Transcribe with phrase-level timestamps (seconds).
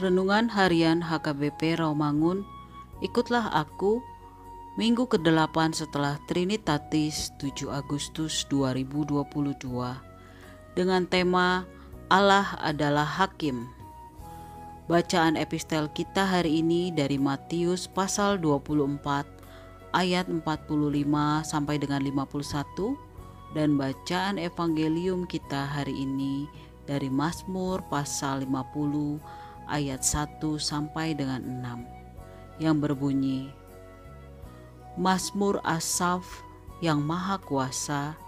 [0.00, 2.40] Renungan Harian HKBP Rawamangun,
[3.04, 4.00] ikutlah aku,
[4.80, 9.20] minggu ke-8 setelah Trinitatis 7 Agustus 2022,
[10.72, 11.68] dengan tema
[12.08, 13.68] Allah adalah Hakim.
[14.88, 19.04] Bacaan epistel kita hari ini dari Matius pasal 24
[19.92, 20.40] ayat 45
[21.44, 22.96] sampai dengan 51
[23.52, 26.48] dan bacaan evangelium kita hari ini
[26.88, 33.48] dari Mazmur pasal 50 ayat 1 sampai dengan 6 yang berbunyi
[34.98, 36.26] Mazmur Asaf
[36.82, 38.18] yang maha kuasa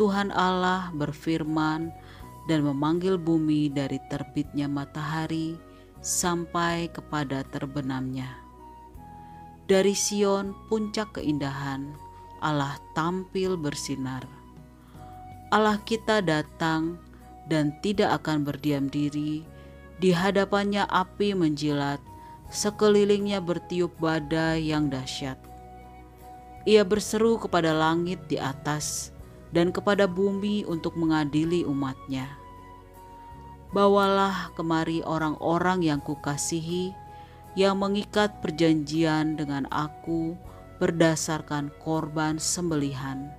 [0.00, 1.92] Tuhan Allah berfirman
[2.48, 5.54] dan memanggil bumi dari terbitnya matahari
[6.02, 8.26] sampai kepada terbenamnya.
[9.70, 11.94] Dari Sion puncak keindahan
[12.42, 14.26] Allah tampil bersinar.
[15.54, 16.98] Allah kita datang
[17.46, 19.46] dan tidak akan berdiam diri.
[20.02, 22.02] Di hadapannya api menjilat,
[22.50, 25.38] sekelilingnya bertiup badai yang dahsyat.
[26.66, 29.14] Ia berseru kepada langit di atas
[29.54, 32.26] dan kepada bumi untuk mengadili umatnya.
[33.70, 36.90] Bawalah kemari orang-orang yang kukasihi,
[37.54, 40.34] yang mengikat perjanjian dengan aku
[40.82, 43.30] berdasarkan korban sembelihan.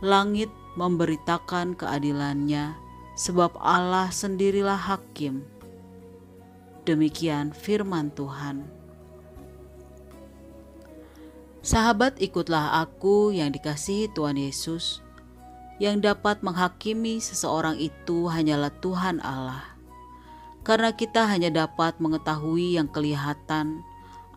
[0.00, 0.48] Langit
[0.80, 2.83] memberitakan keadilannya,
[3.14, 5.46] sebab Allah sendirilah hakim.
[6.84, 8.66] Demikian firman Tuhan.
[11.64, 15.00] Sahabat, ikutlah aku yang dikasihi Tuhan Yesus.
[15.80, 19.74] Yang dapat menghakimi seseorang itu hanyalah Tuhan Allah,
[20.62, 23.82] karena kita hanya dapat mengetahui yang kelihatan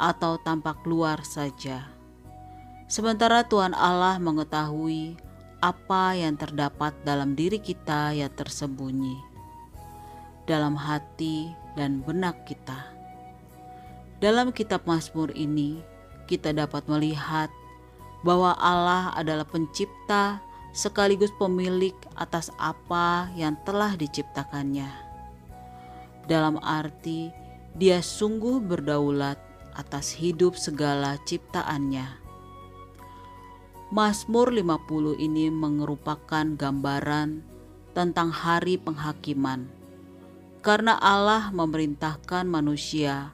[0.02, 1.94] atau tampak luar saja.
[2.90, 5.20] Sementara Tuhan Allah mengetahui
[5.58, 9.18] apa yang terdapat dalam diri kita yang tersembunyi,
[10.46, 12.94] dalam hati dan benak kita.
[14.22, 15.82] Dalam kitab Mazmur ini,
[16.30, 17.50] kita dapat melihat
[18.22, 20.42] bahwa Allah adalah pencipta
[20.74, 24.90] sekaligus pemilik atas apa yang telah diciptakannya.
[26.30, 27.34] Dalam arti,
[27.78, 29.38] Dia sungguh berdaulat
[29.78, 32.27] atas hidup segala ciptaannya.
[33.88, 37.40] Mazmur 50 ini merupakan gambaran
[37.96, 39.72] tentang hari penghakiman.
[40.60, 43.32] Karena Allah memerintahkan manusia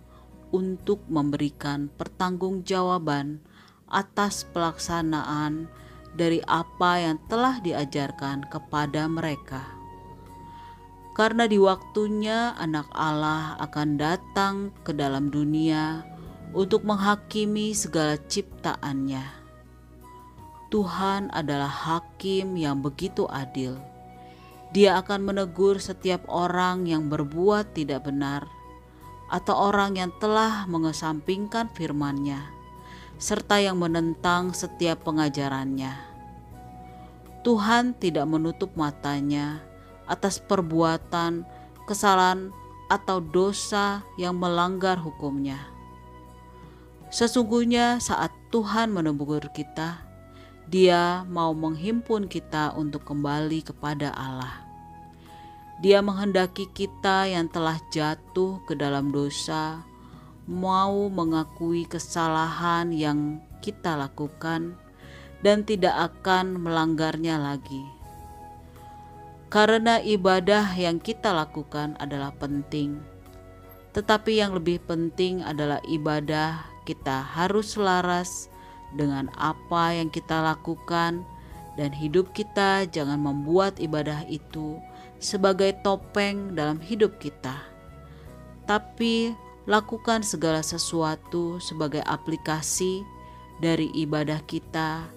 [0.53, 3.41] untuk memberikan pertanggungjawaban
[3.89, 5.65] atas pelaksanaan
[6.13, 9.65] dari apa yang telah diajarkan kepada mereka.
[11.17, 16.05] Karena di waktunya Anak Allah akan datang ke dalam dunia
[16.53, 19.42] untuk menghakimi segala ciptaannya.
[20.73, 23.77] Tuhan adalah hakim yang begitu adil.
[24.73, 28.49] Dia akan menegur setiap orang yang berbuat tidak benar
[29.29, 32.49] atau orang yang telah mengesampingkan firman-Nya
[33.21, 35.93] serta yang menentang setiap pengajarannya.
[37.45, 39.61] Tuhan tidak menutup matanya
[40.09, 41.45] atas perbuatan,
[41.85, 42.49] kesalahan,
[42.89, 45.69] atau dosa yang melanggar hukumnya.
[47.13, 50.12] Sesungguhnya saat Tuhan menegur kita,
[50.73, 54.65] dia mau menghimpun kita untuk kembali kepada Allah.
[55.85, 59.85] Dia menghendaki kita yang telah jatuh ke dalam dosa,
[60.49, 64.73] mau mengakui kesalahan yang kita lakukan
[65.45, 67.85] dan tidak akan melanggarnya lagi.
[69.53, 72.97] Karena ibadah yang kita lakukan adalah penting,
[73.93, 78.49] tetapi yang lebih penting adalah ibadah kita harus selaras
[78.93, 81.25] dengan apa yang kita lakukan,
[81.73, 84.77] dan hidup kita jangan membuat ibadah itu
[85.17, 87.57] sebagai topeng dalam hidup kita,
[88.69, 89.33] tapi
[89.65, 93.01] lakukan segala sesuatu sebagai aplikasi
[93.63, 95.07] dari ibadah kita,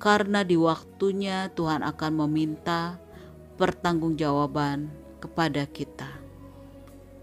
[0.00, 2.96] karena di waktunya Tuhan akan meminta
[3.60, 4.88] pertanggungjawaban
[5.20, 6.08] kepada kita.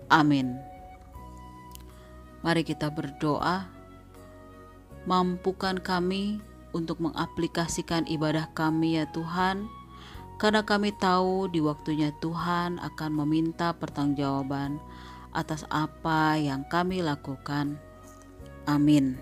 [0.07, 0.55] Amin.
[2.45, 3.76] Mari kita berdoa.
[5.07, 6.43] Mampukan kami
[6.75, 9.71] untuk mengaplikasikan ibadah kami, ya Tuhan,
[10.35, 14.83] karena kami tahu di waktunya Tuhan akan meminta pertanggungjawaban
[15.31, 17.79] atas apa yang kami lakukan.
[18.67, 19.15] Amin.